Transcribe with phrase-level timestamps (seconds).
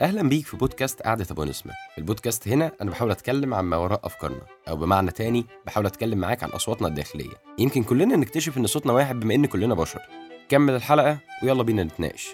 [0.00, 1.72] أهلا بيك في بودكاست قعدة أبو نسمة.
[1.98, 6.42] البودكاست هنا أنا بحاول أتكلم عن ما وراء أفكارنا أو بمعنى تاني بحاول أتكلم معاك
[6.42, 7.34] عن أصواتنا الداخلية.
[7.58, 10.02] يمكن كلنا نكتشف إن صوتنا واحد بما إن كلنا بشر.
[10.48, 12.28] كمل الحلقة ويلا بينا نتناقش.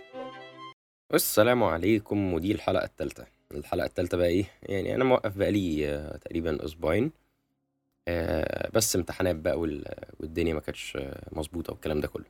[1.15, 6.65] السلام عليكم ودي الحلقة الثالثه الحلقة الثالثه بقى إيه؟ يعني أنا موقف بقالي آه، تقريبا
[6.65, 7.11] أسبوعين.
[8.09, 12.25] آه، بس امتحانات بقى وال- والدنيا ما كانتش آه، مظبوطة والكلام ده كله.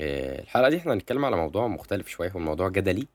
[0.00, 3.06] الحلقة دي إحنا هنتكلم على موضوع مختلف شوية هو موضوع جدلي.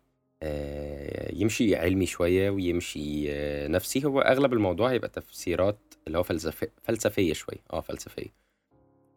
[1.33, 4.05] يمشي علمي شوية ويمشي آه، نفسي.
[4.05, 8.33] هو أغلب الموضوع هيبقى تفسيرات اللي هو فلسفي فلسفية شوية آه فلسفية.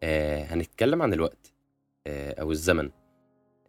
[0.02, 1.52] آه، هنتكلم عن الوقت
[2.06, 2.90] آه، أو الزمن.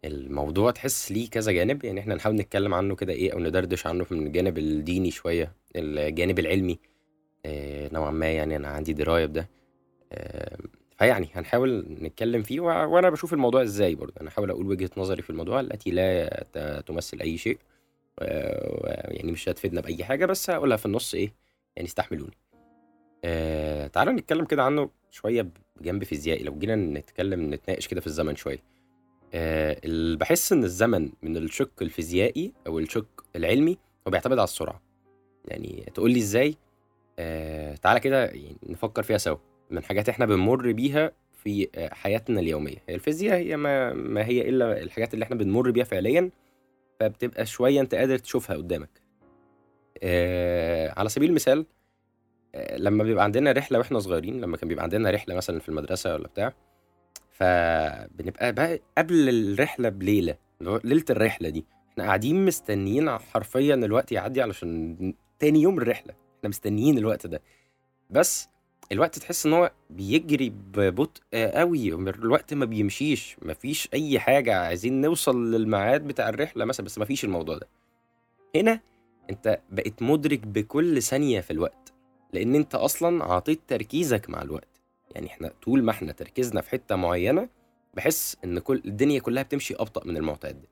[0.04, 4.06] الموضوع تحس ليه كذا جانب يعني إحنا نحاول نتكلم عنه كده إيه أو ندردش عنه
[4.10, 6.78] من الجانب الديني شوية الجانب العلمي.
[7.46, 9.48] آه، نوعا ما يعني أنا عندي دراية بده.
[10.12, 10.58] آه،
[10.98, 14.14] فيعني هنحاول نتكلم فيه وع- وأنا بشوف الموضوع إزاي برضه.
[14.20, 17.58] أنا هحاول أقول وجهة نظري في الموضوع التي لا ت- تمثل أي شيء
[18.18, 21.32] آه، يعني مش هتفيدنا بأي حاجة بس هقولها في النص إيه
[21.76, 22.36] يعني استحملوني.
[23.24, 25.48] آه تعالى نتكلم كده عنه شوية
[25.80, 26.44] بجنب فيزيائي.
[26.44, 28.62] لو جينا نتكلم نتناقش كده في الزمن شوية.
[29.34, 29.80] آه
[30.14, 34.82] بحس إن الزمن من الشق الفيزيائي أو الشق العلمي هو بيعتمد على السرعة.
[35.48, 36.54] يعني تقول لي إزاي؟
[37.18, 39.36] آه تعالى كده يعني نفكر فيها سوا.
[39.74, 42.76] من حاجات إحنا بنمر بيها في آه، حياتنا اليومية.
[42.88, 46.30] هي الفيزياء هي ما, ما هي إلا الحاجات اللي إحنا بنمر بيها فعليا
[47.00, 48.90] فبتبقى شوية انت قادر تشوفها قدامك.
[50.02, 51.66] آه على سبيل المثال
[52.54, 56.14] آه لما بيبقى عندنا رحلة وإحنا صغيرين لما كان بيبقى عندنا رحلة مثلا في المدرسة
[56.14, 56.52] ولا بتاع
[57.30, 65.14] فبنبقى بقى قبل الرحلة بليلة ليلة الرحلة دي إحنا قاعدين مستنيين حرفيا الوقت يعدي علشان
[65.38, 66.14] تاني يوم الرحلة.
[66.38, 67.42] إحنا مستنيين الوقت ده.
[68.10, 68.48] بس
[68.92, 75.50] الوقت تحس إن هو بيجري ببطء قوي الوقت ما بيمشيش مفيش أي حاجة عايزين نوصل
[75.52, 77.68] للميعاد بتاع الرحلة مثلا بس مفيش الموضوع ده.
[78.56, 78.80] هنا
[79.30, 81.92] أنت بقيت مدرك بكل ثانية في الوقت
[82.32, 84.68] لأن أنت أصلا عطيت تركيزك مع الوقت.
[85.14, 87.48] يعني إحنا طول ما إحنا تركيزنا في حتة معينة
[87.94, 90.64] بحس إن كل الدنيا كلها بتمشي أبطأ من المعتاد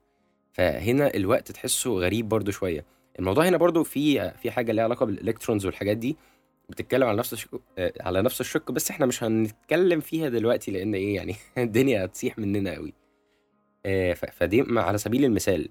[0.53, 2.85] فهنا الوقت تحسه غريب برضو شوية.
[3.19, 6.17] الموضوع هنا برضو في في حاجة ليها علاقة بالإلكترونز والحاجات دي.
[6.73, 10.95] بتتكلم على نفس الشق آه، على نفس الشق بس إحنا مش هنتكلم فيها دلوقتي لأن
[10.95, 12.93] إيه يعني الدنيا هتسيح مننا قوي.
[13.85, 15.69] آه، فدي على سبيل المثال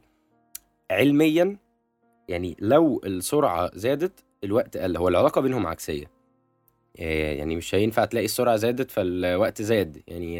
[0.91, 1.57] علميا
[2.29, 6.11] يعني لو السرعة زادت الوقت قل هو العلاقة بينهم عكسية.
[7.01, 10.03] آه، يعني مش هينفع تلاقي السرعة زادت فالوقت زاد.
[10.09, 10.39] يعني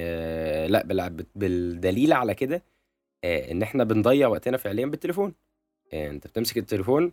[0.69, 2.63] لا بالدليل على كده
[3.25, 5.35] ان إحنا بنضيع وقتنا فعليا بالتليفون.
[5.95, 7.13] انت بتمسك التليفون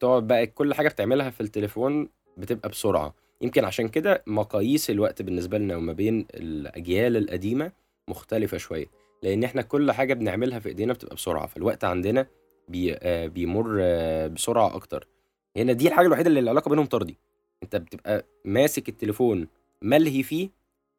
[0.00, 3.14] تقعد بقى كل حاجة بتعملها في التليفون بتبقى بسرعة.
[3.40, 7.72] يمكن عشان كده مقاييس الوقت بالنسبة لنا وما بين الأجيال القديمة
[8.08, 8.86] مختلفة شوية
[9.22, 12.26] لأن إحنا كل حاجة بنعملها في إيدينا بتبقى بسرعة فالوقت عندنا
[12.68, 15.08] بي آه، بيمر آه، بسرعة أكتر.
[15.56, 17.16] هنا دي الحاجة الوحيدة اللي العلاقة بينهم طردي.
[17.62, 19.48] أنت بتبقى ماسك التليفون
[19.82, 20.50] ملهي فيه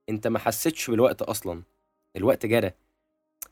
[0.09, 1.63] أنت ما حسيتش بالوقت أصلا.
[2.15, 2.71] الوقت جرى.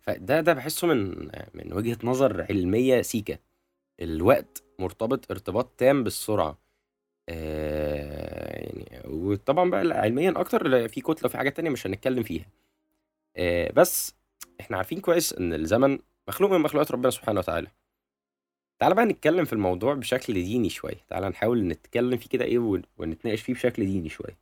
[0.01, 3.37] فده ده بحسه من من وجهة نظر علمية سيكا.
[4.01, 6.57] الوقت مرتبط ارتباط تام بالسرعة.
[7.29, 12.45] آه يعني وطبعا بقى علميا أكتر في كتلة وفي حاجات تانية مش هنتكلم فيها.
[13.37, 14.15] آه بس
[14.61, 17.67] إحنا عارفين كويس إن الزمن مخلوق من مخلوقات ربنا سبحانه وتعالى.
[18.79, 21.05] تعال بقى نتكلم في الموضوع بشكل ديني شوية.
[21.09, 24.37] تعال نحاول نتكلم فيه كده إيه ون- ونتناقش فيه بشكل ديني شوية.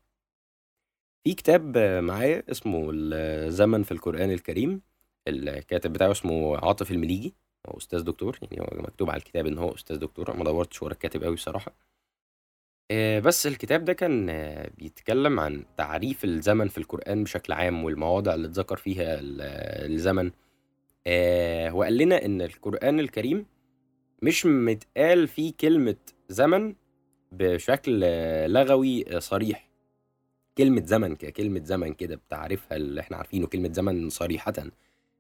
[1.24, 4.82] في كتاب معايا اسمه الزمن في القرآن الكريم.
[5.28, 7.34] الكاتب بتاعه اسمه عاطف المليجي.
[7.70, 10.30] هو أستاذ دكتور يعني هو مكتوب على الكتاب إن هو أستاذ دكتور.
[10.30, 11.74] أنا ما دورتش ورا الكاتب قوي بصراحه
[12.92, 18.34] آه، بس الكتاب ده كان آه، بيتكلم عن تعريف الزمن في القرآن بشكل عام والمواضع
[18.34, 19.42] اللي اتذكر فيها ال-
[19.94, 20.32] الزمن.
[21.08, 23.46] آه، وقال لنا إن القرآن الكريم
[24.22, 25.96] مش متقال فيه كلمة
[26.30, 26.76] زمن
[27.32, 28.00] بشكل
[28.54, 29.70] لغوي صريح.
[30.58, 34.54] كلمة زمن ككلمة زمن كده بتعريفها اللي إحنا عارفينه كلمة زمن صريحة.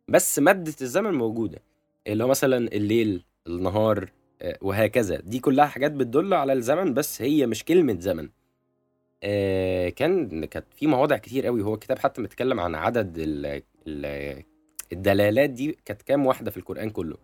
[0.07, 1.59] بس مادة الزمن موجودة.
[2.07, 4.11] اللي هو مثلا الليل النهار
[4.61, 5.21] وهكذا.
[5.21, 8.29] دي كلها حاجات بتدل على الزمن بس هي مش كلمة زمن.
[9.23, 11.61] آه، كان كانت في مواضع كتير قوي.
[11.63, 14.43] هو الكتاب حتى متكلم عن عدد ال ال
[14.93, 17.17] الدلالات دي كانت كام واحدة في القرآن كله.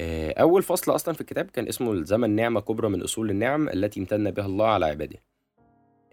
[0.00, 4.00] آه، أول فصل أصلا في الكتاب كان اسمه الزمن نعمة كبرى من أصول النعم التي
[4.00, 5.18] امتن بها الله على عباده.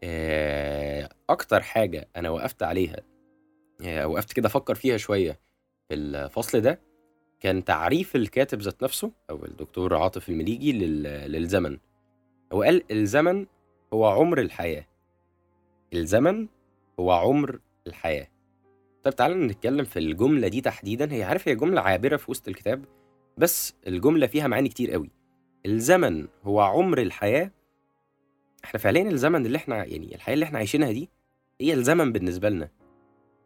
[0.03, 2.97] آه، أكتر حاجة أنا وقفت عليها
[3.81, 5.39] آه، وقفت كده أفكر فيها شوية
[5.89, 6.79] في الفصل ده
[7.41, 11.77] كان تعريف الكاتب ذات نفسه أو الدكتور عاطف المليجي لل- للزمن.
[12.53, 13.45] هو قال الزمن
[13.93, 14.85] هو عمر الحياة.
[15.93, 16.47] الزمن
[16.99, 18.27] هو عمر الحياة.
[19.03, 21.11] طيب تعالى نتكلم في الجملة دي تحديدا.
[21.13, 22.85] هي عارف هي جملة عابرة في وسط الكتاب
[23.37, 25.09] بس الجملة فيها معاني كتير قوي.
[25.65, 27.51] الزمن هو عمر الحياة.
[28.63, 31.09] إحنا فعليا الزمن اللي إحنا يعني الحياة اللي إحنا عايشينها دي
[31.61, 32.69] هي الزمن بالنسبة لنا.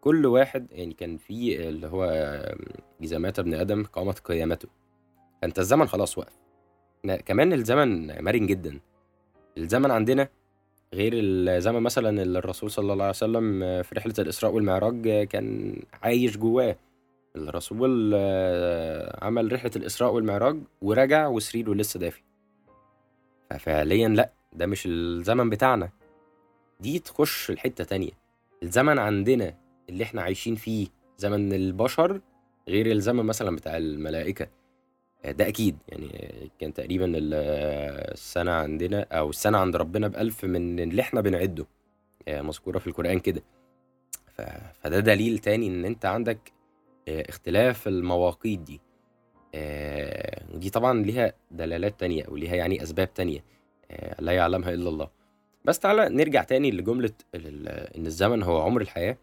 [0.05, 2.05] كل واحد يعني كان في اللي هو
[3.01, 4.67] إذا مات ابن آدم قامت قيامته.
[5.41, 6.33] فأنت الزمن خلاص وقف
[7.25, 8.79] كمان الزمن مرن جدا.
[9.57, 10.27] الزمن عندنا
[10.93, 16.37] غير الزمن مثلا اللي الرسول صلى الله عليه وسلم في رحلة الإسراء والمعراج كان عايش
[16.37, 16.75] جواه.
[17.35, 22.21] الرسول آه، عمل رحلة الإسراء والمعراج ورجع وسريره لسه دافي.
[23.49, 25.89] ففعليا لأ ده مش الزمن بتاعنا.
[26.79, 28.11] دي تخش الحتة تانية.
[28.63, 30.87] الزمن عندنا اللي إحنا عايشين فيه
[31.17, 32.21] زمن البشر
[32.67, 34.47] غير الزمن مثلا بتاع الملائكة.
[35.25, 35.77] ده أكيد.
[35.89, 36.09] يعني
[36.59, 41.65] كان تقريبا السنة عندنا أو السنة عند ربنا بألف من اللي إحنا بنعده.
[42.27, 43.43] مذكورة في القرآن كده.
[44.73, 46.53] فده دليل تاني إن أنت عندك
[47.07, 48.81] اختلاف المواقيت دي.
[50.53, 53.43] ودي طبعا ليها دلالات تانية أو ليها يعني أسباب تانية.
[54.19, 55.09] لا يعلمها إلا الله.
[55.65, 59.17] بس تعالى نرجع تاني لجملة إن الزمن هو عمر الحياة.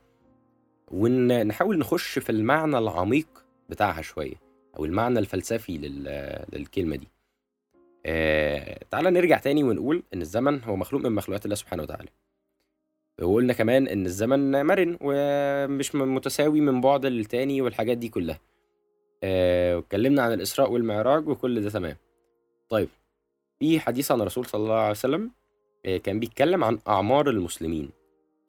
[0.93, 3.27] ونحاول نخش في المعنى العميق
[3.69, 4.35] بتاعها شوية
[4.77, 5.79] أو المعنى الفلسفي
[6.53, 7.09] للكلمة دي.
[8.07, 12.09] آه تعالى نرجع تاني ونقول إن الزمن هو مخلوق من مخلوقات الله سبحانه وتعالى.
[13.23, 18.41] وقلنا كمان إن الزمن مرن ومش متساوي من بعد للتاني والحاجات دي كلها.
[19.25, 21.97] آه واتكلمنا عن الإسراء والمعراج وكل ده تمام.
[22.69, 22.89] طيب
[23.59, 25.31] في حديث عن الرسول صلى الله عليه وسلم
[25.87, 27.91] آه كان بيتكلم عن أعمار المسلمين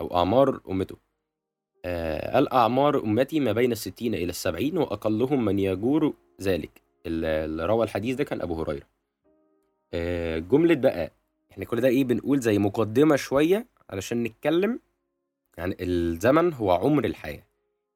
[0.02, 0.96] أو أعمار أمته.
[1.86, 6.82] آه الأعمار أمتي ما بين الستين إلى السبعين وأقلهم من يجور ذلك.
[7.06, 8.88] اللي روى الحديث ده كان أبو هريرة.
[9.94, 11.12] آه جملة بقى
[11.52, 14.80] إحنا كل ده إيه بنقول زي مقدمة شوية علشان نتكلم
[15.58, 17.44] عن الزمن هو عمر الحياة.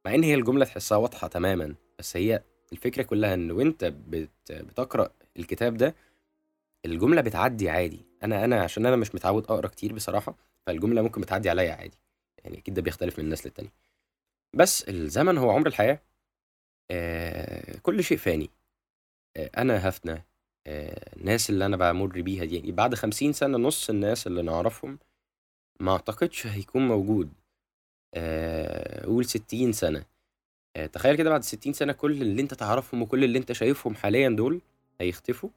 [0.06, 2.44] مع إن هي الجملة تحسها واضحة تماما بس هي
[2.74, 5.10] الفكرة كلها إن وأنت بت بتقرأ
[5.40, 5.96] الكتاب ده
[6.86, 8.06] الجملة بتعدي عادي.
[8.24, 10.36] أنا أنا عشان أنا مش متعود أقرأ كتير بصراحة
[10.66, 11.98] فالجملة ممكن بتعدي عليا عادي.
[12.48, 13.72] يعني أكيد ده بيختلف من الناس للتانية
[14.54, 16.02] بس الزمن هو عمر الحياة.
[16.92, 18.50] آه كل شيء فاني.
[19.38, 20.26] آه أنا هفنى
[20.68, 25.00] آه الناس اللي أنا بمر بيها دي يعني بعد خمسين سنة نص الناس اللي نعرفهم
[25.80, 27.34] ما أعتقدش هيكون موجود.
[28.14, 30.06] آه قول ستين سنة.
[30.76, 34.30] آه تخيل كده بعد ستين سنة كل اللي أنت تعرفهم وكل اللي أنت شايفهم حاليا
[34.30, 34.62] دول
[35.02, 35.50] هيختفوا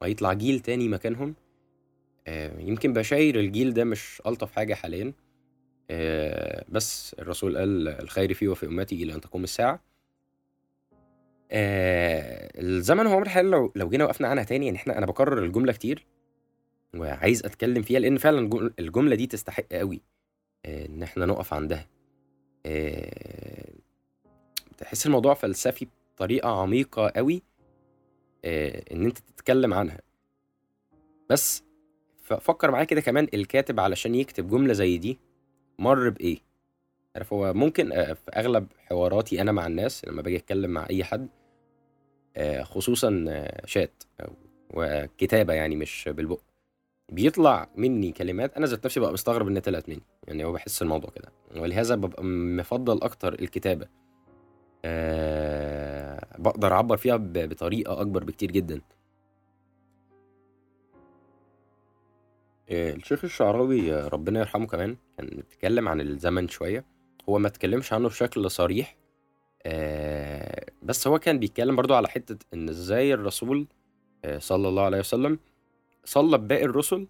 [0.00, 1.34] وهيطلع جيل تاني مكانهم.
[2.26, 5.12] آه يمكن بشاير الجيل ده مش ألطف حاجة حاليا.
[6.68, 9.82] بس الرسول قال الخير فيه وفي أمتي إلى أن تقوم الساعة.
[11.50, 15.44] آه الزمن هو عمر الحياة لو لو جينا وقفنا عنها تاني يعني إحنا أنا بكرر
[15.44, 16.06] الجملة كتير
[16.96, 20.00] وعايز أتكلم فيها لأن فعلا الجملة دي تستحق قوي
[20.64, 21.86] آه إن إحنا نقف عندها.
[22.66, 23.72] آه
[24.78, 25.86] تحس الموضوع فلسفي
[26.16, 27.42] بطريقة عميقة قوي
[28.44, 30.00] آه إن أنت تتكلم عنها.
[31.30, 31.64] بس
[32.22, 35.18] فكر معايا كده كمان الكاتب علشان يكتب جملة زي دي.
[35.78, 36.38] مر بإيه؟
[37.16, 41.28] عارف هو ممكن في أغلب حواراتي أنا مع الناس لما باجي أتكلم مع أي حد
[42.62, 43.24] خصوصا
[43.64, 44.02] شات
[44.74, 46.40] وكتابة يعني مش بالبق
[47.12, 51.10] بيطلع مني كلمات أنا ذات نفسي ببقى مستغرب انها طلعت مني يعني هو بحس الموضوع
[51.10, 51.32] كده.
[51.56, 53.86] ولهذا ببقى مفضل أكتر الكتابة
[54.84, 58.80] أه بقدر أعبر فيها بطريقة أكبر بكتير جدا.
[62.70, 66.84] الشيخ الشعراوي ربنا يرحمه كمان كان بيتكلم عن الزمن شوية.
[67.28, 68.96] هو ما اتكلمش عنه بشكل صريح
[69.66, 73.66] آه بس هو كان بيتكلم برضو على حتة إن إزاي الرسول
[74.24, 75.38] آه صلى الله عليه وسلم
[76.04, 77.06] صلى بباقي الرسل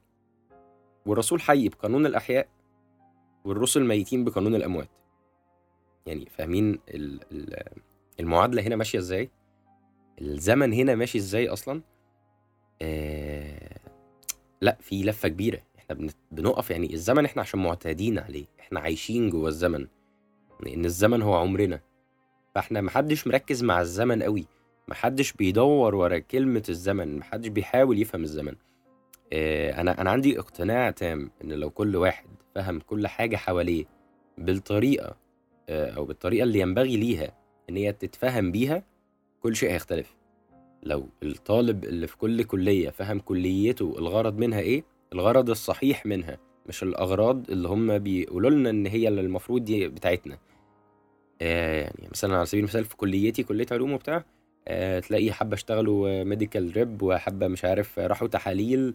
[1.07, 2.49] والرسول حي بقانون الأحياء
[3.45, 4.89] والرسل ميتين بقانون الأموات.
[6.07, 6.79] يعني فاهمين
[8.21, 9.31] المعادلة هنا ماشية إزاي؟
[10.21, 11.81] الزمن هنا ماشي إزاي أصلا؟
[12.83, 13.76] آه
[14.61, 15.63] لا في لفة كبيرة.
[15.79, 18.47] إحنا بنقف يعني الزمن إحنا عشان معتادين عليه.
[18.61, 19.87] إحنا عايشين جوه الزمن.
[20.61, 21.81] لأن الزمن هو عمرنا.
[22.55, 24.47] فإحنا محدش مركز مع الزمن قوي.
[24.89, 27.19] محدش بيدور ورا كلمة الزمن.
[27.19, 28.55] محدش بيحاول يفهم الزمن.
[29.33, 33.85] آه أنا أنا عندي اقتناع تام إن لو كل واحد فهم كل حاجة حواليه
[34.39, 35.17] بالطريقة
[35.69, 37.33] آه أو بالطريقة اللي ينبغي ليها
[37.71, 38.83] إن هي تتفهم بيها
[39.41, 40.16] كل شيء هيختلف.
[40.87, 46.83] لو الطالب اللي في كل كلية فهم كليته الغرض منها إيه؟ الغرض الصحيح منها مش
[46.83, 50.39] الأغراض اللي هم بيقولوا لنا إن هي اللي المفروض دي بتاعتنا.
[51.43, 54.25] آه يعني مثلا على سبيل المثال في كليتي كلية علوم وبتاع
[54.69, 58.95] آه تلاقي حبة اشتغلوا ميديكال ريب وحبة مش عارف راحوا تحاليل.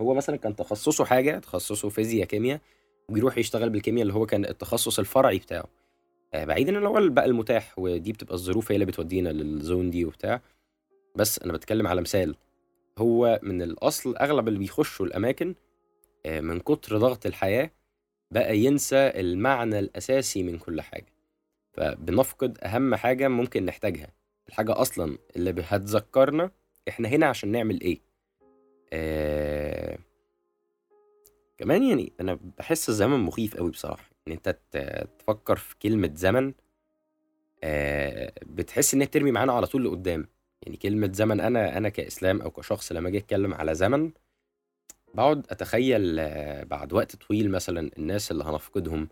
[0.00, 2.60] هو مثلا كان تخصصه حاجة تخصصه فيزياء كيمياء
[3.08, 5.64] وبيروح يشتغل بالكيمياء اللي هو كان التخصص الفرعي بتاعه.
[6.34, 10.42] آه بعيدا ان هو بقى المتاح ودي بتبقى الظروف هي اللي بتودينا للزون دي وبتاع.
[11.14, 12.36] بس أنا بتكلم على مثال
[12.98, 15.54] هو من الأصل أغلب اللي بيخشوا الأماكن
[16.26, 17.70] آه، من كتر ضغط الحياة
[18.30, 21.06] بقى ينسى المعنى الأساسي من كل حاجة.
[21.72, 24.08] فبنفقد أهم حاجة ممكن نحتاجها
[24.48, 26.50] الحاجة أصلا اللي هتذكرنا
[26.88, 28.00] إحنا هنا عشان نعمل إيه.
[28.92, 29.98] آه...
[31.58, 34.10] كمان يعني أنا بحس الزمن مخيف قوي بصراحة.
[34.28, 34.58] إن أنت
[35.18, 36.54] تفكر في كلمة زمن
[37.64, 38.32] آه...
[38.46, 40.26] بتحس إنها بترمي معانا على طول لقدام.
[40.64, 44.12] يعني كلمة زمن أنا أنا كإسلام أو كشخص لما أجي أتكلم على زمن
[45.14, 49.08] بقعد أتخيل آه، بعد وقت طويل مثلا الناس اللي هنفقدهم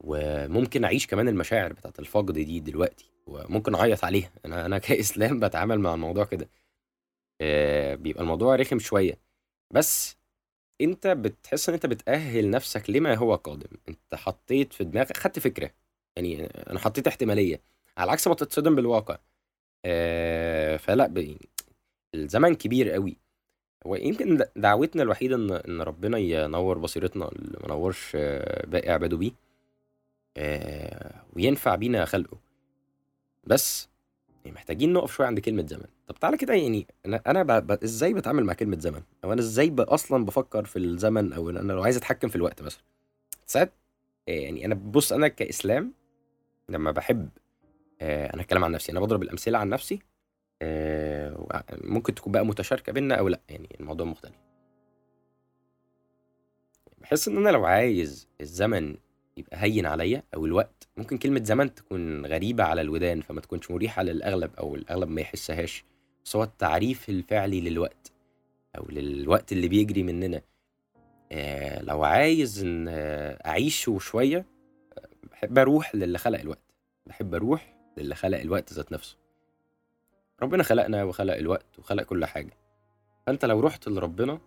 [0.00, 4.30] وممكن أعيش كمان المشاعر بتاعت الفقد دي دلوقتي وممكن أعيط عليها.
[4.44, 6.48] أنا أنا كإسلام بتعامل مع الموضوع كده.
[7.40, 9.18] آه، بيبقى الموضوع رخم شوية.
[9.70, 10.16] بس
[10.80, 13.76] أنت بتحس إن أنت بتأهل نفسك لما هو قادم.
[13.88, 15.70] أنت حطيت في دماغك خدت فكرة.
[16.16, 17.62] يعني أنا حطيت احتمالية.
[17.98, 19.18] على عكس ما تتصدم بالواقع.
[19.84, 21.48] آه، فلا يعني
[22.14, 23.16] الزمن كبير قوي
[23.84, 29.32] ويمكن دعوتنا الوحيدة إن إن ربنا ينور بصيرتنا اللي ما نورش آه، باقي عباده بيه
[31.36, 32.38] وينفع بينا خلقه.
[33.44, 33.88] بس
[34.46, 35.86] محتاجين نقف شوية عند كلمة زمن.
[36.06, 37.66] طب تعالى كده يعني أنا أنا ب...
[37.66, 37.70] ب...
[37.84, 39.80] إزاي بتعامل مع كلمة زمن؟ أو أنا إزاي ب...
[39.80, 42.82] أصلا بفكر في الزمن؟ أو أنا لو عايز أتحكم في الوقت مثلا.
[43.46, 43.72] ساعات
[44.26, 45.92] يعني أنا بص أنا كإسلام
[46.68, 47.28] لما بحب
[48.00, 48.92] آه، أنا اتكلم عن نفسي.
[48.92, 49.98] أنا بضرب الأمثلة عن نفسي
[50.62, 54.34] آه، ممكن تكون بقى متشاركة بينا أو لأ يعني الموضوع مختلف.
[56.98, 58.96] بحس إن أنا لو عايز الزمن
[59.36, 64.02] يبقى هين عليا أو الوقت ممكن كلمة زمن تكون غريبة على الودان فما تكونش مريحة
[64.02, 65.84] للأغلب أو الأغلب ما يحسهاش.
[66.24, 68.12] بس هو التعريف الفعلي للوقت
[68.78, 70.42] أو للوقت اللي بيجري مننا.
[71.32, 72.88] آه لو عايز إن
[73.46, 74.46] أعيشه شوية
[75.30, 76.74] بحب أروح للي خلق الوقت.
[77.06, 79.16] بحب أروح للي خلق الوقت ذات نفسه.
[80.42, 82.56] ربنا خلقنا وخلق الوقت وخلق كل حاجة.
[83.26, 84.38] فأنت لو رحت لربنا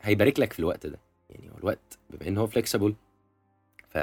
[0.00, 0.98] هيبارك لك في الوقت ده.
[1.30, 2.94] يعني هو الوقت بما إن هو فليكسبل
[3.88, 3.98] ف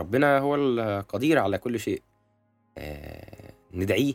[0.00, 2.02] ربنا هو القدير على كل شيء.
[2.78, 4.14] آه ندعيه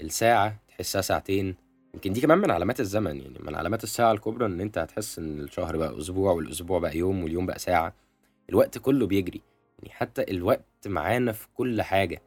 [0.00, 1.56] الساعة تحسها ساعتين.
[1.94, 3.20] يمكن دي كمان من علامات الزمن.
[3.20, 7.22] يعني من علامات الساعة الكبرى إن أنت هتحس إن الشهر بقى أسبوع والأسبوع بقى يوم
[7.22, 7.94] واليوم بقى ساعة.
[8.50, 9.42] الوقت كله بيجري.
[9.78, 12.22] يعني حتى الوقت معانا في كل حاجة.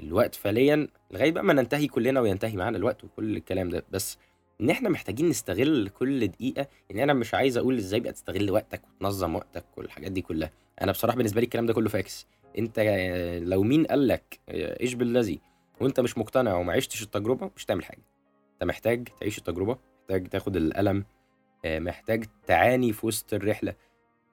[0.00, 4.18] الوقت فعليا لغاية بقى ما ننتهي كلنا وينتهي معانا الوقت وكل الكلام ده بس
[4.60, 8.82] إن إحنا محتاجين نستغل كل دقيقة يعني أنا مش عايز أقول إزاي بقى تستغل وقتك
[8.88, 10.50] وتنظم وقتك والحاجات دي كلها.
[10.82, 12.26] أنا بصراحة بالنسبة لي الكلام ده كله فاكس.
[12.58, 12.80] أنت
[13.42, 15.40] لو مين قال لك إيش بالذي
[15.80, 18.02] وأنت مش مقتنع وما عشتش التجربة مش تعمل حاجة.
[18.54, 21.04] أنت محتاج تعيش التجربة محتاج تاخد الألم
[21.64, 23.74] آه، محتاج تعاني في وسط الرحلة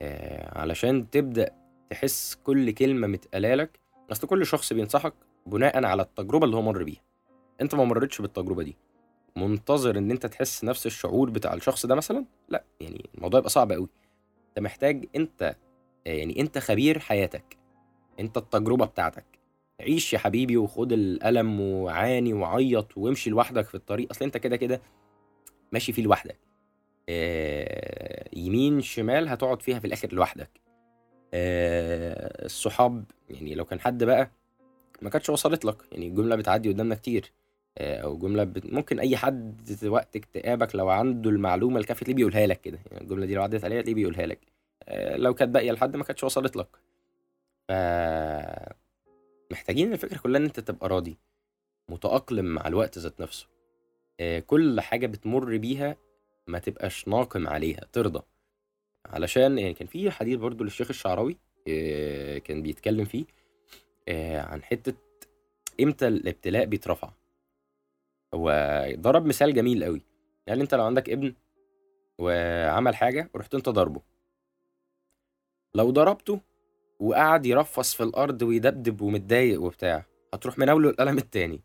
[0.01, 1.60] آه، علشان تبدأ
[1.91, 3.79] تحس كل كلمة متقالالك
[4.11, 5.13] أصل كل شخص بينصحك
[5.45, 7.01] بناء على التجربة اللي هو مر بيها.
[7.61, 8.77] أنت ما مرتش بالتجربة دي.
[9.35, 13.71] منتظر إن أنت تحس نفس الشعور بتاع الشخص ده مثلا؟ لا يعني الموضوع يبقى صعب
[13.71, 13.89] قوي
[14.49, 15.55] أنت محتاج أنت
[16.05, 17.57] يعني أنت خبير حياتك.
[18.19, 19.25] أنت التجربة بتاعتك.
[19.81, 24.09] عيش يا حبيبي وخد الألم وعاني وعيط وامشي لوحدك في الطريق.
[24.11, 24.81] أصل أنت كده كده
[25.71, 26.39] ماشي فيه لوحدك.
[27.09, 30.60] آه يمين شمال هتقعد فيها في الآخر لوحدك.
[31.33, 34.31] آه الصحاب يعني لو كان حد بقى
[35.01, 37.31] ما كانتش وصلت لك يعني الجملة بتعدي قدامنا كتير
[37.77, 38.65] آه أو جملة بت...
[38.73, 43.25] ممكن أي حد وقت اكتئابك لو عنده المعلومة الكافية تلاقيه بيقولها لك كده يعني الجملة
[43.25, 44.39] دي لو عدت عليها تلاقيه بيقولها لك
[44.83, 46.67] آه لو كانت باقية لحد ما كانتش وصلت لك.
[47.67, 47.71] ف
[49.51, 51.17] محتاجين الفكرة كلها إن أنت تبقى راضي
[51.89, 53.47] متأقلم مع الوقت ذات نفسه
[54.47, 55.95] كل حاجة بتمر بيها
[56.47, 58.23] ما تبقاش ناقم عليها ترضى.
[59.11, 61.37] علشان يعني كان في حديث برضو للشيخ الشعراوي
[61.67, 63.25] آه، كان بيتكلم فيه
[64.07, 64.93] آه، عن حتة
[65.81, 67.09] إمتى الابتلاء بيترفع.
[68.33, 68.51] هو
[68.95, 70.01] ضرب مثال جميل قوي.
[70.47, 71.33] يعني أنت لو عندك ابن
[72.19, 74.01] وعمل حاجة ورحت أنت ضربه.
[75.75, 76.41] لو ضربته
[76.99, 81.61] وقعد يرفص في الأرض ويدبدب ومتضايق وبتاع هتروح مناوله القلم التاني.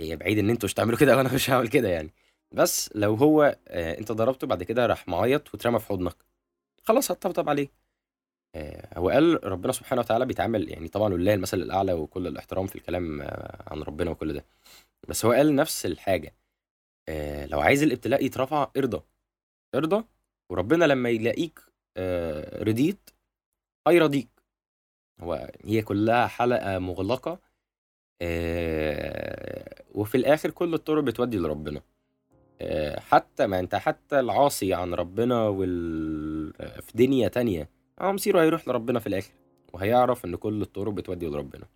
[0.00, 2.14] هي بعيد إن أنتوا مش تعملوا كده وأنا مش هعمل كده يعني.
[2.52, 6.31] بس لو هو آه أنت ضربته بعد كده راح معيط واترمى في حضنك.
[6.82, 7.68] خلاص هتطبطب عليه.
[8.54, 12.76] آه هو قال ربنا سبحانه وتعالى بيتعامل يعني طبعا لله المثل الأعلى وكل الاحترام في
[12.76, 14.44] الكلام آه عن ربنا وكل ده.
[15.08, 16.34] بس هو قال نفس الحاجة
[17.08, 19.02] آه لو عايز الابتلاء يترفع ارضى
[19.74, 20.04] ارضى
[20.50, 21.60] وربنا لما يلاقيك
[22.62, 23.10] رضيت
[23.88, 24.28] هيرضيك.
[25.20, 27.40] هو هي كلها حلقة مغلقة
[28.22, 31.82] آه وفي الآخر كل الطرق بتودي لربنا.
[32.98, 36.31] حتى ما أنت حتى العاصي عن ربنا وال...
[36.58, 37.68] في دنيا تانية
[38.00, 39.32] هو مصيره هيروح لربنا في الآخر
[39.72, 41.66] وهيعرف إن كل الطرق بتودي لربنا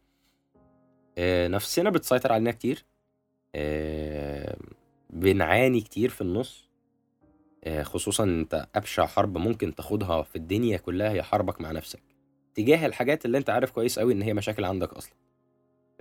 [1.18, 2.84] آه نفسنا بتسيطر علينا كتير.
[3.54, 4.56] آه
[5.10, 6.66] بنعاني كتير في النص.
[7.64, 12.02] آه، خصوصا أنت أبشع حرب ممكن تاخدها في الدنيا كلها هي حربك مع نفسك.
[12.54, 15.14] تجاه الحاجات اللي أنت عارف كويس قوي إن هي مشاكل عندك أصلا.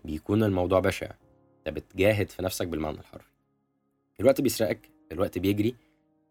[0.04, 1.12] بيكون الموضوع بشع.
[1.58, 3.32] أنت بتجاهد في نفسك بالمعنى الحرفي.
[4.20, 5.76] الوقت بيسرقك الوقت بيجري.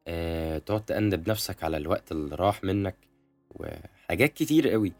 [0.08, 2.96] أه، تقعد تأنب نفسك على الوقت اللي راح منك
[3.50, 4.92] وحاجات كتير قوي.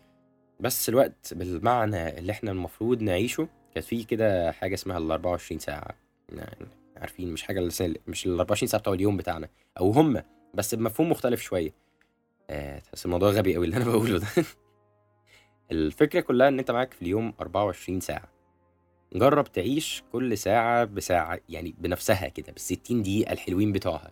[0.61, 5.95] بس الوقت بالمعنى اللي إحنا المفروض نعيشه كانت في كده حاجة اسمها ال 24 ساعة.
[6.29, 7.61] يعني عارفين مش حاجة
[8.07, 9.49] مش ال 24 ساعة بتوع اليوم بتاعنا.
[9.81, 10.23] أو هم
[10.55, 11.75] بس بمفهوم مختلف شوية.
[12.85, 14.27] تحس الموضوع غبي قوي اللي أنا بقوله ده.
[15.73, 18.29] الفكرة كلها إن أنت معاك في اليوم 24 ساعة.
[19.13, 24.11] جرب تعيش كل ساعة بساعة يعني بنفسها كده بالستين دقيقة الحلوين بتوعها.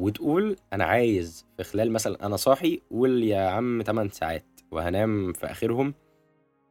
[0.00, 5.46] وتقول أنا عايز في خلال مثلا أنا صاحي قول يا عم 8 ساعات وهنام في
[5.46, 5.94] آخرهم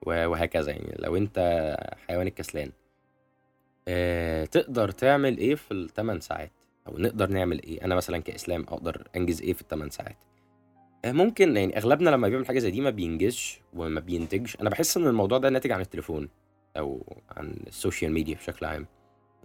[0.05, 1.39] وهكذا يعني لو أنت
[2.07, 2.71] حيوان الكسلان
[3.87, 6.51] أه تقدر تعمل إيه في الثمان ساعات؟
[6.87, 10.17] أو نقدر نعمل إيه؟ أنا مثلا كإسلام أقدر أنجز إيه في الثمان ساعات؟
[11.05, 14.55] آه، ممكن يعني أغلبنا لما بيعمل حاجة زي دي ما بينجزش وما بينتجش.
[14.61, 16.29] أنا بحس إن الموضوع ده ناتج عن التليفون
[16.77, 18.85] أو عن السوشيال ميديا بشكل عام.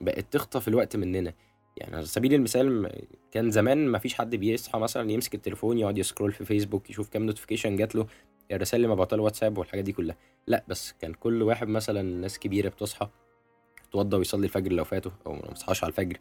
[0.00, 1.32] بقت تخطف الوقت مننا.
[1.76, 2.93] يعني على سبيل المثال
[3.31, 7.09] كان زمان ما فيش حد بيصحى مثلا يمسك التليفون يقعد ي scroll في فيسبوك يشوف
[7.09, 8.07] كام notification جات له
[8.52, 10.16] الرسائل اللي مبعوتها واتساب والحاجات دي كلها.
[10.47, 13.09] لا بس كان كل واحد مثلا ناس كبيرة بتصحى
[13.90, 16.19] تتوضى ويصلي الفجر لو فاته أو ما بيصحاش على الفجر.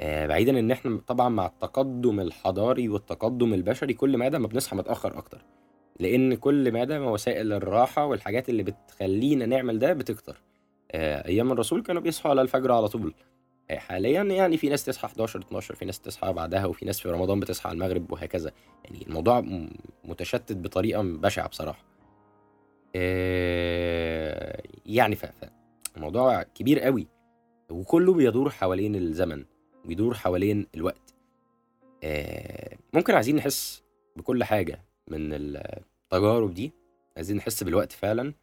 [0.00, 5.18] آه بعيدا إن إحنا طبعا مع التقدم الحضاري والتقدم البشري كل ما ما بنصحى متأخر
[5.18, 5.44] أكتر.
[6.00, 10.42] لأن كل ما ما وسائل الراحة والحاجات اللي بتخلينا نعمل ده بتكتر.
[10.90, 13.14] آه أيام الرسول كانوا بيصحوا على الفجر على طول.
[13.70, 17.40] حاليا يعني في ناس تصحى 11 12 في ناس تصحى بعدها وفي ناس في رمضان
[17.40, 18.52] بتصحى على المغرب وهكذا.
[18.84, 19.44] يعني الموضوع
[20.04, 21.84] متشتت بطريقة بشعة بصراحة.
[22.96, 25.16] آه يعني
[25.96, 27.06] الموضوع كبير قوي.
[27.70, 29.44] وكله بيدور حوالين الزمن
[29.84, 31.14] بيدور حوالين الوقت.
[32.04, 33.82] آه، ممكن عايزين نحس
[34.16, 36.72] بكل حاجة من التجارب دي.
[37.16, 38.34] عايزين نحس بالوقت فعلا.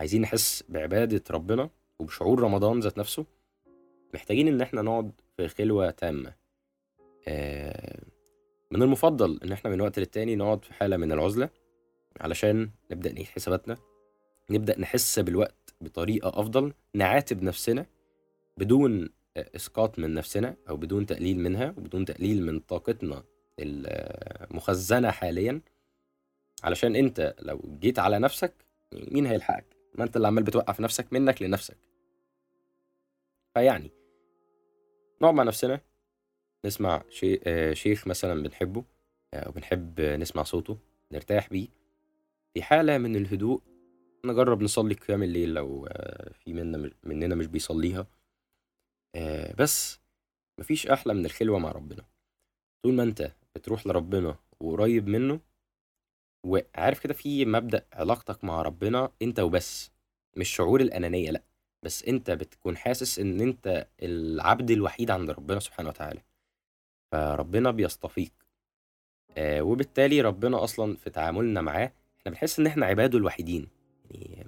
[0.00, 3.26] عايزين نحس بعبادة ربنا وبشعور رمضان ذات نفسه.
[4.14, 6.34] محتاجين إن إحنا نقعد في خلوة تامة.
[7.28, 8.02] آه،
[8.70, 11.50] من المفضل إن إحنا من وقت للتاني نقعد في حالة من العزلة
[12.20, 13.76] علشان نبدأ نعيد حساباتنا
[14.50, 17.86] نبدأ نحس بالوقت بطريقة أفضل نعاتب نفسنا
[18.58, 23.22] بدون إسقاط من نفسنا أو بدون تقليل منها وبدون تقليل من طاقتنا
[23.58, 25.60] المخزنة حاليا.
[26.62, 28.54] علشان أنت لو جيت على نفسك
[28.92, 31.76] مين هيلحقك؟ ما أنت اللي عمال بتوقف نفسك منك لنفسك.
[33.54, 33.90] فيعني
[35.22, 35.80] نقعد مع نفسنا
[36.66, 37.40] نسمع شي...
[37.44, 38.84] آه، شيخ مثلا بنحبه
[39.34, 40.78] أو بنحب نسمع صوته
[41.12, 41.68] نرتاح بيه.
[42.54, 43.62] في حالة من الهدوء
[44.24, 48.06] نجرب نصلي قيام الليل لو آه، في منا مننا مش بيصليها.
[49.14, 50.00] آه بس
[50.60, 52.04] مفيش أحلى من الخلوة مع ربنا.
[52.82, 55.40] طول ما أنت بتروح لربنا وقريب منه
[56.46, 59.90] وعارف كده في مبدأ علاقتك مع ربنا أنت وبس
[60.36, 61.42] مش شعور الأنانية لأ.
[61.82, 66.20] بس أنت بتكون حاسس إن أنت العبد الوحيد عند ربنا سبحانه وتعالى
[67.12, 68.32] فربنا بيصطفيك
[69.36, 73.68] آه وبالتالي ربنا أصلا في تعاملنا معاه إحنا بنحس إن إحنا عباده الوحيدين.
[74.10, 74.46] يعني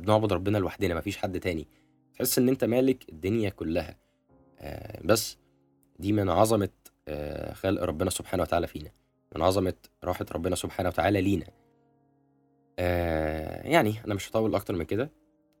[0.00, 1.66] بنعبد ربنا لوحدنا مفيش حد تاني.
[2.14, 3.96] تحس إن أنت مالك الدنيا كلها.
[4.60, 5.38] آه بس
[5.98, 6.68] دي من عظمة
[7.08, 8.90] آه خلق ربنا سبحانه وتعالى فينا.
[9.36, 11.46] من عظمة راحة ربنا سبحانه وتعالى لينا.
[12.78, 15.10] آه يعني أنا مش هطول أكتر من كده.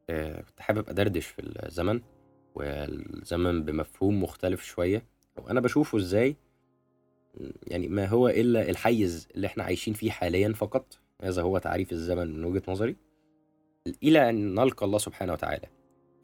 [0.08, 2.00] كنت حابب أدردش في الزمن
[2.54, 5.06] والزمن بمفهوم مختلف شوية.
[5.36, 6.36] وأنا بشوفه إزاي؟
[7.66, 10.98] يعني ما هو إلا الحيز اللي إحنا عايشين فيه حاليا فقط.
[11.22, 12.96] هذا هو تعريف الزمن من وجهة نظري.
[14.02, 15.66] إلى أن نلقى الله سبحانه وتعالى.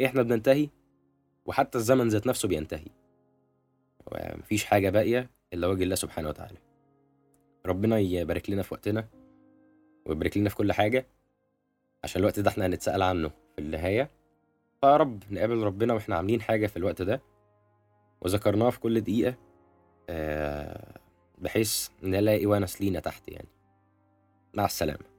[0.05, 0.69] إحنا بننتهي
[1.47, 2.89] وحتى الزمن ذات نفسه بينتهي.
[4.13, 6.59] مفيش حاجة باقية إلا وجه الله سبحانه وتعالى.
[7.67, 9.09] ربنا يبارك لنا في وقتنا
[10.07, 11.07] ويبارك لنا في كل حاجة.
[12.05, 14.11] عشان الوقت ده إحنا هنتسأل عنه في النهاية.
[14.81, 17.23] فيا رب نقابل ربنا وإحنا عاملين حاجة في الوقت ده.
[18.21, 19.35] وذكرناه في كل دقيقة
[20.11, 20.99] آه،
[21.39, 23.49] بحيث نلاقي ونس لينا تحت يعني.
[24.55, 25.18] مع السلامة.